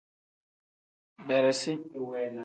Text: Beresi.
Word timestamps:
Beresi. 1.27 1.71